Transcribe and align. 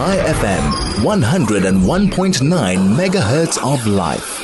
Chai 0.00 0.16
FM, 0.16 0.64
101.9 1.02 2.40
megahertz 2.96 3.58
of 3.62 3.86
life. 3.86 4.40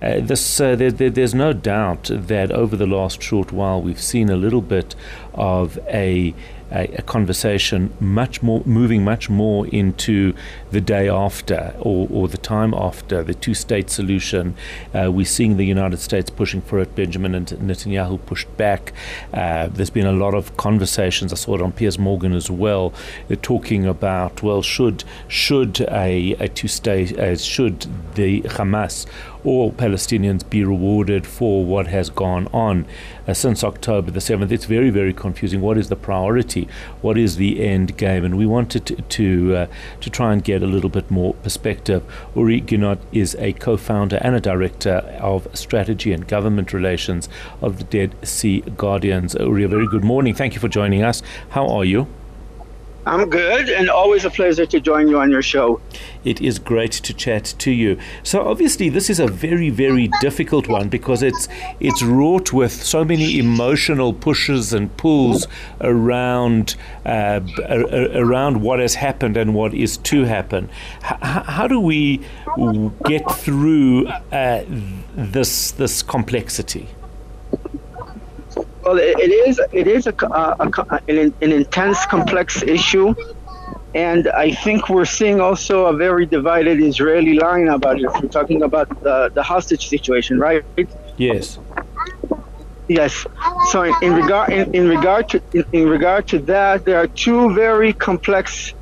Uh, 0.00 0.20
this, 0.20 0.60
uh, 0.60 0.76
there, 0.76 0.92
there, 0.92 1.10
there's 1.10 1.34
no 1.34 1.52
doubt 1.52 2.08
that 2.08 2.52
over 2.52 2.76
the 2.76 2.86
last 2.86 3.20
short 3.20 3.50
while 3.50 3.82
we've 3.82 4.00
seen 4.00 4.30
a 4.30 4.36
little 4.36 4.60
bit 4.60 4.94
of 5.34 5.76
a 5.88 6.36
a, 6.70 6.86
a, 6.96 7.02
conversation 7.02 7.92
much 8.00 8.42
more 8.42 8.62
moving 8.64 9.04
much 9.04 9.28
more 9.30 9.66
into 9.68 10.34
the 10.70 10.80
day 10.80 11.08
after 11.08 11.74
or, 11.78 12.08
or 12.10 12.28
the 12.28 12.38
time 12.38 12.74
after 12.74 13.22
the 13.22 13.34
two-state 13.34 13.90
solution. 13.90 14.54
Uh, 14.92 15.10
we're 15.12 15.24
seeing 15.24 15.56
the 15.56 15.64
United 15.64 15.98
States 15.98 16.30
pushing 16.30 16.60
for 16.60 16.78
it. 16.80 16.94
Benjamin 16.94 17.34
and 17.34 17.48
Netanyahu 17.48 18.24
pushed 18.26 18.54
back. 18.56 18.92
Uh, 19.32 19.68
there's 19.68 19.90
been 19.90 20.06
a 20.06 20.12
lot 20.12 20.34
of 20.34 20.56
conversations. 20.56 21.32
I 21.32 21.36
saw 21.36 21.54
it 21.56 21.62
on 21.62 21.72
Piers 21.72 21.98
Morgan 21.98 22.32
as 22.32 22.50
well. 22.50 22.92
They're 23.28 23.36
talking 23.36 23.86
about 23.86 24.42
well, 24.42 24.62
should 24.62 25.04
should 25.28 25.80
a, 25.82 26.32
a 26.40 26.48
two-state 26.48 27.18
uh, 27.18 27.36
should 27.36 27.86
the 28.14 28.42
Hamas 28.42 29.06
or 29.44 29.72
Palestinians 29.72 30.48
be 30.48 30.64
rewarded 30.64 31.26
for 31.26 31.64
what 31.64 31.86
has 31.86 32.10
gone 32.10 32.48
on 32.52 32.86
uh, 33.28 33.34
since 33.34 33.62
October 33.62 34.10
the 34.10 34.20
7th. 34.20 34.50
It's 34.50 34.64
very, 34.64 34.90
very 34.90 35.12
confusing. 35.12 35.60
What 35.60 35.78
is 35.78 35.88
the 35.88 35.96
priority? 35.96 36.66
What 37.02 37.18
is 37.18 37.36
the 37.36 37.64
end 37.64 37.96
game? 37.96 38.24
And 38.24 38.36
we 38.36 38.46
wanted 38.46 38.86
to 38.86 38.94
to, 39.14 39.56
uh, 39.56 39.66
to 40.00 40.10
try 40.10 40.32
and 40.32 40.42
get 40.42 40.62
a 40.62 40.66
little 40.66 40.90
bit 40.90 41.10
more 41.10 41.34
perspective. 41.34 42.02
Uri 42.34 42.62
Ginott 42.62 42.98
is 43.12 43.36
a 43.38 43.52
co-founder 43.52 44.16
and 44.22 44.34
a 44.34 44.40
director 44.40 44.96
of 45.20 45.46
strategy 45.52 46.12
and 46.12 46.26
government 46.26 46.72
relations 46.72 47.28
of 47.60 47.78
the 47.78 47.84
Dead 47.84 48.14
Sea 48.26 48.60
Guardians. 48.76 49.34
Uri, 49.38 49.64
a 49.64 49.68
very 49.68 49.86
good 49.86 50.04
morning. 50.04 50.34
Thank 50.34 50.54
you 50.54 50.60
for 50.60 50.68
joining 50.68 51.02
us. 51.02 51.22
How 51.50 51.68
are 51.68 51.84
you? 51.84 52.06
I'm 53.06 53.28
good, 53.28 53.68
and 53.68 53.90
always 53.90 54.24
a 54.24 54.30
pleasure 54.30 54.64
to 54.66 54.80
join 54.80 55.08
you 55.08 55.20
on 55.20 55.30
your 55.30 55.42
show. 55.42 55.80
It 56.24 56.40
is 56.40 56.58
great 56.58 56.92
to 56.92 57.12
chat 57.12 57.54
to 57.58 57.70
you. 57.70 57.98
So 58.22 58.48
obviously, 58.48 58.88
this 58.88 59.10
is 59.10 59.20
a 59.20 59.26
very, 59.26 59.68
very 59.68 60.08
difficult 60.20 60.68
one 60.68 60.88
because 60.88 61.22
it's 61.22 61.46
it's 61.80 62.02
wrought 62.02 62.52
with 62.52 62.72
so 62.72 63.04
many 63.04 63.38
emotional 63.38 64.14
pushes 64.14 64.72
and 64.72 64.96
pulls 64.96 65.46
around 65.82 66.76
uh, 67.04 67.40
around 68.14 68.62
what 68.62 68.78
has 68.78 68.94
happened 68.94 69.36
and 69.36 69.54
what 69.54 69.74
is 69.74 69.98
to 69.98 70.24
happen. 70.24 70.70
H- 71.04 71.18
how 71.20 71.68
do 71.68 71.78
we 71.78 72.20
get 73.04 73.30
through 73.32 74.06
uh, 74.08 74.64
this 75.14 75.72
this 75.72 76.02
complexity? 76.02 76.88
Well, 78.84 78.98
it, 78.98 79.18
it 79.18 79.30
is 79.48 79.60
it 79.72 79.86
is 79.86 80.06
a, 80.06 80.14
a, 80.30 80.56
a, 80.60 81.00
an, 81.08 81.34
an 81.40 81.52
intense, 81.52 82.04
complex 82.06 82.62
issue, 82.62 83.14
and 83.94 84.28
I 84.36 84.50
think 84.50 84.88
we're 84.88 85.04
seeing 85.04 85.40
also 85.40 85.86
a 85.86 85.96
very 85.96 86.26
divided 86.26 86.82
Israeli 86.82 87.34
line 87.38 87.68
about 87.68 88.00
it. 88.00 88.10
We're 88.20 88.28
talking 88.28 88.62
about 88.62 88.88
the, 89.02 89.30
the 89.34 89.42
hostage 89.42 89.88
situation, 89.88 90.38
right? 90.38 90.64
Yes. 91.16 91.58
Yes. 92.88 93.26
So 93.70 93.82
in, 93.82 93.94
in 94.02 94.14
regard 94.14 94.52
in, 94.52 94.74
in 94.74 94.88
regard 94.88 95.28
to 95.30 95.42
in, 95.52 95.64
in, 95.72 95.88
regard 95.88 96.26
to 96.28 96.40
that, 96.40 96.84
there 96.84 96.98
are 96.98 97.06
two 97.06 97.54
very 97.54 97.92
complex 97.94 98.74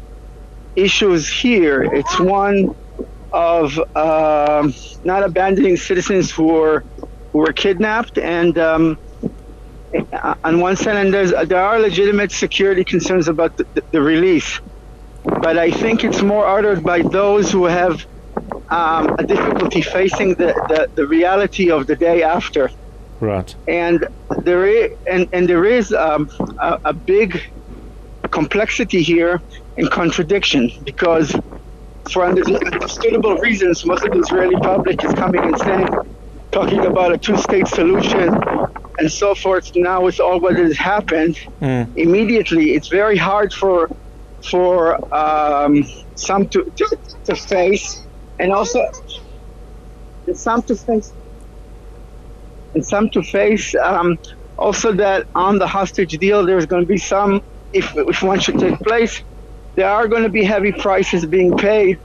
issues 0.75 1.31
here. 1.31 1.83
It's 1.83 2.19
one 2.19 2.75
of 3.33 3.79
um, 3.95 4.75
not 5.05 5.23
abandoning 5.23 5.77
citizens 5.77 6.33
who 6.33 6.47
were 6.55 6.85
who 7.33 7.39
were 7.39 7.53
kidnapped 7.53 8.19
and 8.19 8.59
um, 8.59 8.99
on 10.45 10.61
one 10.61 10.77
side, 10.77 10.97
and 10.97 11.13
there's, 11.13 11.33
there 11.49 11.61
are 11.61 11.79
legitimate 11.79 12.33
security 12.33 12.85
concerns 12.85 13.29
about 13.29 13.57
the, 13.57 13.67
the, 13.75 13.85
the 13.93 14.03
release. 14.03 14.61
But 15.25 15.59
I 15.59 15.71
think 15.71 16.05
it's 16.05 16.23
more 16.23 16.47
uttered 16.47 16.83
by 16.83 17.03
those 17.03 17.51
who 17.53 17.65
have 17.65 18.05
um, 18.71 19.15
a 19.19 19.25
difficulty 19.25 19.83
facing 19.83 20.35
the, 20.35 20.55
the, 20.69 20.89
the, 20.95 21.07
reality 21.07 21.71
of 21.71 21.87
the 21.87 21.95
day 21.95 22.23
after. 22.23 22.71
Right. 23.21 23.55
And 23.69 24.09
there 24.43 24.67
is, 24.67 24.99
and, 25.07 25.29
and 25.33 25.49
there 25.49 25.65
is 25.65 25.93
um, 25.93 26.31
a, 26.59 26.81
a 26.87 26.93
big 26.93 27.41
complexity 28.31 29.03
here 29.03 29.41
and 29.77 29.91
contradiction 29.91 30.71
because 30.85 31.35
for 32.11 32.25
understandable 32.25 33.37
reasons, 33.37 33.85
most 33.85 34.05
of 34.05 34.13
the 34.13 34.19
Israeli 34.19 34.57
public 34.57 35.05
is 35.05 35.13
coming 35.15 35.43
and 35.43 35.59
saying, 35.59 35.89
talking 36.51 36.85
about 36.85 37.13
a 37.13 37.19
two-state 37.19 37.69
solution 37.69 38.35
and 38.99 39.11
so 39.11 39.35
forth. 39.35 39.71
Now 39.75 40.03
with 40.03 40.21
all 40.21 40.41
what 40.41 40.57
has 40.57 40.77
happened, 40.77 41.37
mm. 41.61 41.97
immediately 41.97 42.75
it's 42.75 42.89
very 42.89 43.17
hard 43.17 43.53
for 43.53 43.89
for 44.51 45.15
um, 45.15 45.85
some 46.17 46.49
to, 46.49 46.65
to, 46.77 46.99
to 47.25 47.37
face, 47.37 48.03
and 48.39 48.53
also 48.53 48.81
some 50.35 50.63
to 50.63 50.75
face, 50.75 51.13
and 52.75 52.85
some 52.85 53.09
to 53.11 53.23
face. 53.23 53.75
Um, 53.75 54.19
also, 54.59 54.93
that 54.93 55.27
on 55.35 55.59
the 55.59 55.67
hostage 55.67 56.19
deal, 56.19 56.45
there's 56.45 56.67
going 56.67 56.83
to 56.83 56.89
be 56.89 56.99
some. 56.99 57.43
If 57.73 57.97
if 57.97 58.23
one 58.23 58.39
should 58.39 58.59
take 58.59 58.79
place, 58.81 59.23
there 59.77 59.89
are 59.89 60.07
going 60.07 60.25
to 60.25 60.29
be 60.29 60.45
heavy 60.45 60.73
prices 60.73 61.25
being 61.25 61.57
paid 61.57 61.99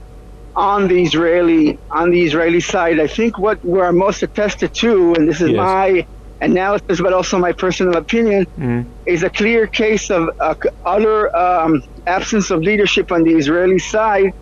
on 0.56 0.88
the 0.88 1.04
Israeli 1.04 1.78
on 1.92 2.09
the 2.09 2.24
Israeli 2.24 2.62
side. 2.62 3.00
I 3.00 3.08
think 3.08 3.38
what 3.38 3.64
we're 3.64 3.92
most 3.92 4.24
attested 4.24 4.74
to, 4.75 5.14
and 5.14 5.28
this 5.28 5.42
is 5.42 5.50
yes. 5.50 5.58
my 5.58 6.08
analysis, 6.42 7.02
but 7.02 7.14
also 7.14 7.38
my 7.40 7.52
personal 7.52 7.98
opinion, 7.98 8.46
mm. 8.58 8.86
is 9.06 9.24
a 9.24 9.30
clear 9.30 9.68
case 9.68 10.09
of 10.09 10.30
uh, 10.40 10.56
utter 10.86 11.36
um, 11.36 11.84
absence 12.06 12.52
of 12.52 12.62
leadership 12.62 13.12
on 13.12 13.24
the 13.24 13.34
Israeli 13.36 13.80
side 13.80 14.34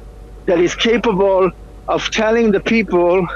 that 0.46 0.60
is 0.60 0.76
capable 0.76 1.52
of 1.88 2.10
telling 2.12 2.52
the 2.52 2.60
people 2.60 3.28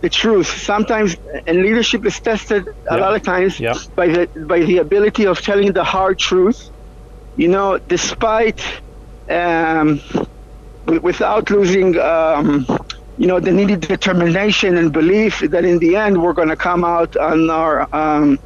the 0.00 0.08
truth. 0.08 0.46
Sometimes, 0.46 1.16
and 1.46 1.62
leadership 1.62 2.06
is 2.06 2.18
tested 2.20 2.66
a 2.90 2.96
lot 2.96 3.14
of 3.14 3.22
times 3.22 3.60
yeah. 3.60 3.74
by 3.94 4.08
the 4.08 4.26
by 4.46 4.60
the 4.60 4.78
ability 4.78 5.26
of 5.26 5.40
telling 5.40 5.72
the 5.72 5.84
hard 5.84 6.18
truth. 6.18 6.70
You 7.36 7.48
know, 7.48 7.78
despite 7.78 8.62
um, 9.28 10.00
without 10.86 11.50
losing 11.50 11.98
um, 11.98 12.66
you 13.20 13.26
know, 13.26 13.38
the 13.38 13.52
needed 13.52 13.82
determination 13.82 14.78
and 14.78 14.90
belief 14.94 15.40
that 15.40 15.62
in 15.62 15.78
the 15.78 15.94
end 15.94 16.22
we're 16.22 16.32
going 16.32 16.48
to 16.48 16.56
come 16.56 16.82
out 16.84 17.18
on 17.18 17.50
our 17.50 17.86
um, 17.94 18.38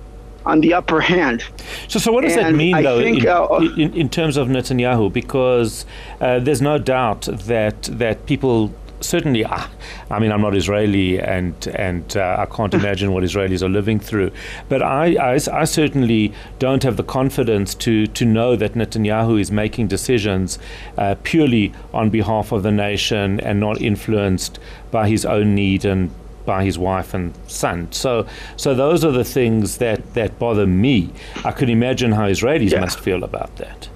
on 0.45 0.61
the 0.63 0.75
upper 0.75 1.01
hand. 1.01 1.45
So, 1.87 2.01
so 2.01 2.11
what 2.11 2.23
does 2.23 2.37
and 2.37 2.47
that 2.47 2.55
mean, 2.55 2.75
I 2.75 2.83
though, 2.83 3.01
think, 3.01 3.23
in, 3.23 3.29
uh, 3.29 3.47
in, 3.77 3.95
in, 3.95 4.09
terms 4.09 4.37
of 4.37 4.49
Netanyahu? 4.49 5.13
Because 5.13 5.87
uh, 6.21 6.41
there's 6.41 6.61
no 6.61 6.79
doubt 6.79 7.29
that 7.31 7.85
that 7.85 8.27
people 8.27 8.75
certainly, 9.05 9.45
uh, 9.45 9.67
I 10.11 10.19
mean, 10.19 10.33
I'm 10.33 10.41
not 10.41 10.57
Israeli, 10.57 11.21
and 11.21 11.55
and 11.69 12.17
uh, 12.17 12.37
I 12.39 12.47
can't 12.47 12.75
imagine 12.83 13.13
what 13.13 13.23
Israelis 13.23 13.63
are 13.63 13.69
living 13.69 14.01
through. 14.01 14.31
But 14.69 14.83
I, 14.83 15.15
I, 15.15 15.35
I, 15.53 15.65
certainly 15.65 16.33
don't 16.59 16.83
have 16.83 16.97
the 16.97 17.05
confidence 17.05 17.75
to 17.77 18.07
to 18.07 18.25
know 18.25 18.57
that 18.57 18.75
Netanyahu 18.75 19.41
is 19.41 19.51
making 19.51 19.89
decisions 19.89 20.59
uh, 20.99 21.17
purely 21.23 21.73
on 21.93 22.11
behalf 22.11 22.53
of 22.53 22.63
the 22.63 22.73
nation 22.73 23.41
and 23.41 23.61
not 23.61 23.81
influenced 23.81 24.59
by 24.91 25.09
his 25.09 25.25
own 25.25 25.55
need 25.55 25.85
and 25.85 26.11
by 26.45 26.65
his 26.65 26.79
wife 26.79 27.15
and 27.15 27.35
son. 27.47 27.91
So, 27.91 28.27
so 28.57 28.75
those 28.75 29.05
are 29.05 29.13
the 29.13 29.25
things 29.25 29.79
that, 29.79 30.15
that 30.15 30.39
bother 30.39 30.67
me. 30.67 31.11
I 31.45 31.53
can 31.53 31.69
imagine 31.69 32.13
how 32.13 32.29
Israelis 32.29 32.73
yeah. 32.73 32.81
must 32.81 33.01
feel 33.01 33.25
about 33.25 33.57
that. 33.57 33.89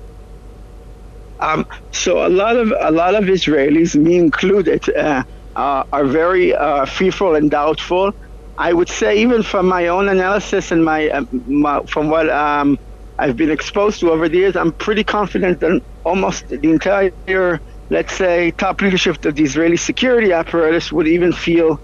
Um, 1.40 1.66
so 1.92 2.26
a 2.26 2.28
lot 2.28 2.56
of 2.56 2.72
a 2.80 2.90
lot 2.90 3.14
of 3.14 3.24
Israelis, 3.24 3.94
me 3.94 4.16
included, 4.16 4.88
uh, 4.96 5.22
uh, 5.54 5.84
are 5.92 6.04
very 6.04 6.54
uh, 6.54 6.86
fearful 6.86 7.34
and 7.34 7.50
doubtful. 7.50 8.12
I 8.56 8.72
would 8.72 8.88
say, 8.88 9.18
even 9.18 9.42
from 9.42 9.66
my 9.66 9.86
own 9.88 10.08
analysis 10.08 10.72
and 10.72 10.84
my, 10.84 11.08
uh, 11.08 11.24
my 11.46 11.80
from 11.88 12.10
what 12.10 12.28
um, 12.28 12.78
I've 13.18 13.36
been 13.36 13.50
exposed 13.50 14.00
to 14.00 14.10
over 14.10 14.28
the 14.28 14.38
years, 14.38 14.56
I'm 14.56 14.72
pretty 14.72 15.04
confident 15.04 15.60
that 15.60 15.80
almost 16.04 16.48
the 16.48 16.70
entire, 16.70 17.60
let's 17.88 18.12
say, 18.14 18.50
top 18.52 18.80
leadership 18.80 19.24
of 19.24 19.34
the 19.36 19.44
Israeli 19.44 19.76
security 19.76 20.32
apparatus 20.32 20.90
would 20.90 21.06
even 21.06 21.32
feel 21.32 21.80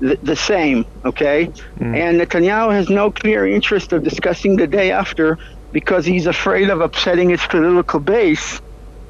the, 0.00 0.18
the 0.22 0.36
same. 0.36 0.86
Okay, 1.04 1.48
mm. 1.78 1.96
and 1.96 2.20
Netanyahu 2.20 2.72
has 2.72 2.88
no 2.88 3.10
clear 3.10 3.46
interest 3.46 3.92
of 3.92 4.02
discussing 4.02 4.56
the 4.56 4.66
day 4.66 4.90
after 4.92 5.36
because 5.72 6.06
he's 6.06 6.26
afraid 6.26 6.70
of 6.70 6.80
upsetting 6.80 7.30
his 7.30 7.44
political 7.46 8.00
base 8.00 8.60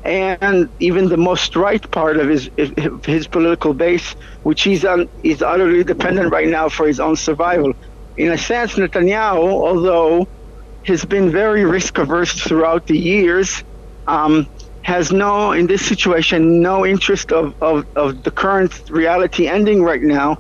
and 0.05 0.69
even 0.79 1.09
the 1.09 1.17
most 1.17 1.57
right 1.57 1.85
part 1.91 2.19
of 2.19 2.29
his 2.29 2.51
his 3.05 3.27
political 3.29 3.75
base, 3.75 4.15
which 4.43 4.63
he's 4.63 4.85
on, 4.85 5.09
is 5.23 5.43
utterly 5.43 5.85
dependent 5.85 6.31
right 6.33 6.49
now 6.49 6.69
for 6.69 6.87
his 6.87 7.01
own 7.01 7.17
survival. 7.17 7.73
In 8.17 8.31
a 8.31 8.39
sense, 8.39 8.75
Netanyahu, 8.75 9.39
although 9.39 10.27
has 10.85 11.05
been 11.05 11.31
very 11.31 11.65
risk 11.65 11.99
averse 11.99 12.33
throughout 12.35 12.87
the 12.87 12.99
years, 12.99 13.63
um, 14.07 14.47
has 14.83 15.11
no, 15.11 15.53
in 15.53 15.67
this 15.67 15.87
situation, 15.87 16.61
no 16.61 16.85
interest 16.85 17.33
of, 17.33 17.55
of, 17.61 17.85
of 17.97 18.23
the 18.23 18.31
current 18.31 18.73
reality 18.91 19.49
ending 19.49 19.83
right 19.83 20.03
now 20.03 20.37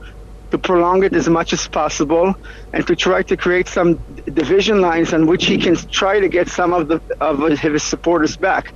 to 0.50 0.58
prolong 0.58 1.02
it 1.02 1.14
as 1.14 1.28
much 1.28 1.52
as 1.52 1.66
possible 1.68 2.34
and 2.72 2.86
to 2.86 2.94
try 2.94 3.22
to 3.22 3.36
create 3.36 3.68
some 3.68 4.04
division 4.32 4.80
lines 4.80 5.12
on 5.14 5.26
which 5.26 5.46
he 5.46 5.58
can 5.58 5.74
try 5.90 6.20
to 6.20 6.28
get 6.28 6.48
some 6.48 6.72
of 6.72 6.88
the 6.88 7.00
of 7.20 7.40
his 7.58 7.82
supporters 7.82 8.36
back 8.36 8.66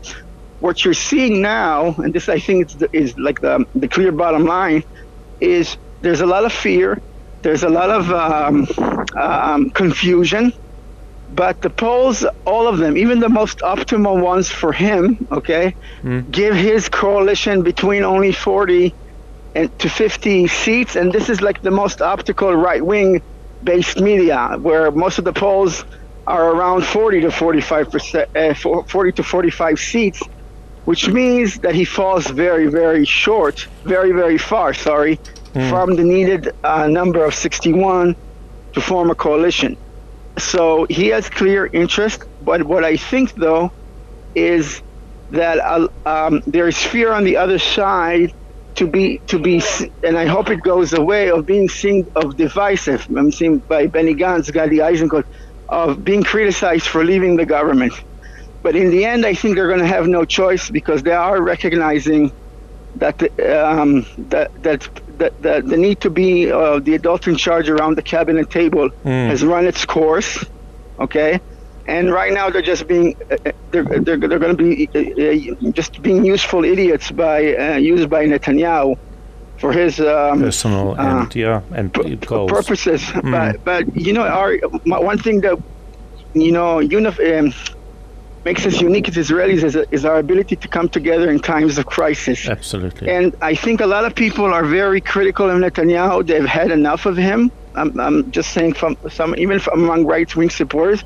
what 0.60 0.84
you're 0.84 0.94
seeing 0.94 1.40
now, 1.40 1.94
and 1.98 2.12
this 2.12 2.28
I 2.28 2.38
think 2.38 2.66
is, 2.66 2.76
the, 2.76 2.88
is 2.92 3.18
like 3.18 3.40
the, 3.40 3.64
the 3.74 3.88
clear 3.88 4.12
bottom 4.12 4.44
line, 4.44 4.82
is 5.40 5.76
there's 6.00 6.20
a 6.20 6.26
lot 6.26 6.44
of 6.44 6.52
fear, 6.52 7.00
there's 7.42 7.62
a 7.62 7.68
lot 7.68 7.90
of 7.90 8.10
um, 8.12 8.66
um, 9.16 9.70
confusion, 9.70 10.52
but 11.34 11.60
the 11.60 11.70
polls, 11.70 12.24
all 12.44 12.66
of 12.66 12.78
them, 12.78 12.96
even 12.96 13.20
the 13.20 13.28
most 13.28 13.58
optimal 13.58 14.20
ones 14.20 14.48
for 14.48 14.72
him, 14.72 15.26
okay, 15.30 15.74
mm. 16.02 16.28
give 16.30 16.56
his 16.56 16.88
coalition 16.88 17.62
between 17.62 18.02
only 18.02 18.32
40 18.32 18.94
and 19.54 19.78
to 19.78 19.88
50 19.88 20.48
seats, 20.48 20.96
and 20.96 21.12
this 21.12 21.28
is 21.28 21.40
like 21.40 21.62
the 21.62 21.70
most 21.70 22.02
optical 22.02 22.52
right-wing 22.52 23.22
based 23.62 24.00
media, 24.00 24.56
where 24.60 24.90
most 24.90 25.18
of 25.18 25.24
the 25.24 25.32
polls 25.32 25.84
are 26.26 26.50
around 26.50 26.84
40 26.84 27.22
to 27.22 27.30
45 27.30 27.90
percent, 27.90 28.36
uh, 28.36 28.54
40 28.54 29.12
to 29.12 29.22
45 29.22 29.78
seats 29.78 30.22
which 30.88 31.06
means 31.06 31.58
that 31.58 31.74
he 31.74 31.84
falls 31.84 32.26
very, 32.28 32.66
very 32.66 33.04
short, 33.04 33.68
very, 33.84 34.10
very 34.10 34.38
far, 34.38 34.72
sorry, 34.72 35.18
mm. 35.52 35.68
from 35.68 35.96
the 35.96 36.02
needed 36.02 36.50
uh, 36.64 36.86
number 36.86 37.22
of 37.26 37.34
61 37.34 38.16
to 38.72 38.80
form 38.80 39.10
a 39.10 39.14
coalition. 39.14 39.76
So 40.38 40.86
he 40.88 41.08
has 41.08 41.28
clear 41.28 41.66
interest, 41.66 42.22
but 42.40 42.62
what 42.62 42.84
I 42.84 42.96
think, 42.96 43.34
though, 43.34 43.70
is 44.34 44.80
that 45.32 45.58
uh, 45.58 45.88
um, 46.06 46.42
there 46.46 46.66
is 46.66 46.78
fear 46.78 47.12
on 47.12 47.24
the 47.24 47.36
other 47.36 47.58
side 47.58 48.32
to 48.76 48.86
be 48.86 49.18
to 49.26 49.38
be, 49.38 49.60
and 50.02 50.16
I 50.16 50.24
hope 50.24 50.48
it 50.48 50.62
goes 50.62 50.94
away 50.94 51.30
of 51.30 51.44
being 51.44 51.68
seen 51.68 52.06
of 52.16 52.38
divisive. 52.38 53.06
I'm 53.14 53.30
seen 53.30 53.58
by 53.58 53.88
Benny 53.88 54.14
Gantz, 54.14 54.50
Gadi 54.50 54.78
Eisenkot, 54.78 55.26
of 55.68 56.02
being 56.02 56.22
criticized 56.22 56.86
for 56.86 57.04
leaving 57.04 57.36
the 57.36 57.44
government. 57.44 57.92
But 58.62 58.76
in 58.76 58.90
the 58.90 59.04
end, 59.04 59.24
I 59.24 59.34
think 59.34 59.54
they're 59.54 59.68
going 59.68 59.80
to 59.80 59.86
have 59.86 60.08
no 60.08 60.24
choice 60.24 60.70
because 60.70 61.02
they 61.02 61.12
are 61.12 61.40
recognizing 61.40 62.32
that 62.96 63.22
um, 63.40 64.04
that, 64.30 64.50
that 64.62 64.88
that, 65.18 65.42
that 65.42 65.66
the 65.66 65.76
need 65.76 66.00
to 66.00 66.10
be 66.10 66.50
uh, 66.50 66.78
the 66.80 66.94
adult 66.94 67.26
in 67.26 67.36
charge 67.36 67.68
around 67.68 67.96
the 67.96 68.02
cabinet 68.02 68.50
table 68.50 68.90
mm. 69.04 69.28
has 69.28 69.44
run 69.44 69.66
its 69.66 69.84
course. 69.84 70.44
Okay, 70.98 71.40
and 71.86 72.12
right 72.12 72.32
now 72.32 72.50
they're 72.50 72.62
just 72.62 72.86
being 72.88 73.16
uh, 73.30 73.36
uh 73.46 73.52
they're, 73.70 73.84
they're, 73.84 74.16
they're 74.16 74.38
going 74.38 74.56
to 74.56 74.62
be 74.62 74.88
uh, 74.94 75.68
uh, 75.68 75.72
just 75.72 76.02
being 76.02 76.24
useful 76.24 76.64
idiots 76.64 77.10
by 77.10 77.54
uh, 77.54 77.76
used 77.76 78.10
by 78.10 78.26
Netanyahu 78.26 78.96
for 79.58 79.72
his 79.72 80.00
um, 80.00 80.40
personal 80.40 80.94
and 80.94 81.34
yeah 81.34 81.62
and 81.72 81.92
p- 81.92 82.16
purposes. 82.16 83.02
Mm. 83.02 83.30
But 83.30 83.64
but 83.64 83.96
you 83.96 84.12
know 84.12 84.26
our 84.26 84.56
one 84.84 85.18
thing 85.18 85.40
that 85.42 85.58
you 86.34 86.52
know 86.52 86.78
unif- 86.78 87.38
um, 87.38 87.52
makes 88.48 88.64
us 88.70 88.76
unique 88.80 89.06
as 89.10 89.16
Israelis 89.24 89.62
is, 89.68 89.76
is, 89.96 90.04
our 90.10 90.18
ability 90.26 90.56
to 90.64 90.68
come 90.76 90.88
together 90.98 91.26
in 91.32 91.38
times 91.54 91.76
of 91.80 91.84
crisis. 91.96 92.48
Absolutely. 92.48 93.06
And 93.16 93.26
I 93.52 93.54
think 93.64 93.76
a 93.88 93.90
lot 93.96 94.04
of 94.08 94.12
people 94.24 94.46
are 94.58 94.64
very 94.64 95.02
critical 95.12 95.46
of 95.52 95.56
Netanyahu. 95.64 96.16
They've 96.26 96.52
had 96.60 96.70
enough 96.80 97.02
of 97.10 97.16
him. 97.28 97.40
I'm, 97.80 97.90
I'm 98.06 98.18
just 98.38 98.50
saying 98.56 98.72
from 98.80 98.92
some, 99.18 99.30
even 99.44 99.58
from 99.64 99.76
among 99.84 100.00
right-wing 100.14 100.50
supporters, 100.60 101.00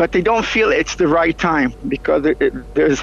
but 0.00 0.08
they 0.12 0.22
don't 0.30 0.46
feel 0.54 0.68
it's 0.80 0.96
the 1.02 1.08
right 1.20 1.36
time 1.52 1.70
because 1.94 2.22
it, 2.30 2.36
it, 2.46 2.52
there's 2.78 3.00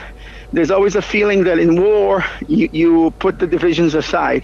there's 0.55 0.71
always 0.77 0.95
a 1.03 1.05
feeling 1.15 1.39
that 1.45 1.57
in 1.65 1.71
war 1.81 2.25
you, 2.47 2.65
you 2.79 2.91
put 3.25 3.33
the 3.39 3.47
divisions 3.55 3.91
aside. 4.03 4.43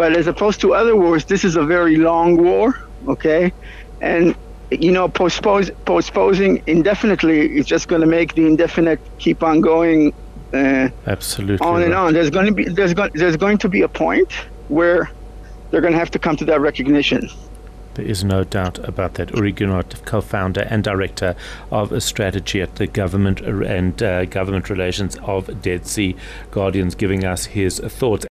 But 0.00 0.10
as 0.20 0.26
opposed 0.26 0.58
to 0.64 0.74
other 0.80 0.96
wars, 1.04 1.24
this 1.32 1.42
is 1.48 1.54
a 1.56 1.64
very 1.76 1.96
long 2.10 2.36
war, 2.48 2.64
okay? 3.14 3.52
And 4.00 4.36
you 4.70 4.90
know, 4.90 5.08
postpose, 5.08 5.70
postposing 5.84 6.62
indefinitely 6.66 7.56
is 7.56 7.66
just 7.66 7.88
going 7.88 8.00
to 8.00 8.06
make 8.06 8.34
the 8.34 8.46
indefinite 8.46 9.00
keep 9.18 9.42
on 9.42 9.60
going. 9.60 10.12
Uh, 10.52 10.88
Absolutely. 11.06 11.66
On 11.66 11.82
and 11.82 11.94
on. 11.94 12.12
There's 12.12 12.30
going 12.30 12.46
to 12.46 12.52
be 12.52 12.64
there's 12.64 12.94
going 12.94 13.10
there's 13.14 13.36
going 13.36 13.58
to 13.58 13.68
be 13.68 13.82
a 13.82 13.88
point 13.88 14.32
where 14.68 15.10
they're 15.70 15.80
going 15.80 15.92
to 15.92 15.98
have 15.98 16.10
to 16.12 16.18
come 16.18 16.36
to 16.36 16.44
that 16.46 16.60
recognition. 16.60 17.28
There 17.94 18.04
is 18.04 18.22
no 18.22 18.44
doubt 18.44 18.78
about 18.86 19.14
that. 19.14 19.34
Uri 19.34 19.54
Ginott, 19.54 20.04
co-founder 20.04 20.66
and 20.68 20.84
director 20.84 21.34
of 21.70 21.92
a 21.92 22.00
strategy 22.00 22.60
at 22.60 22.74
the 22.76 22.86
government 22.86 23.40
and 23.40 24.02
uh, 24.02 24.26
government 24.26 24.68
relations 24.68 25.16
of 25.22 25.62
Dead 25.62 25.86
Sea 25.86 26.14
Guardians, 26.50 26.94
giving 26.94 27.24
us 27.24 27.46
his 27.46 27.78
thoughts. 27.78 28.24